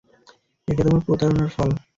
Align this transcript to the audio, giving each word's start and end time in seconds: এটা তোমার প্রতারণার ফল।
এটা 0.67 0.81
তোমার 0.85 1.01
প্রতারণার 1.07 1.49
ফল। 1.55 1.69